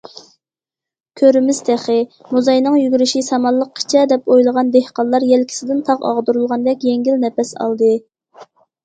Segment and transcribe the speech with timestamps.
[1.19, 1.97] ‹‹كۆرىمىز تېخى،
[2.37, 7.93] موزاينىڭ يۈگۈرۈشى سامانلىققىچە›› دەپ ئويلىغان دېھقانلار يەلكىسىدىن تاغ ئاغدۇرۇلغاندەك يەڭگىل نەپەس ئالدى.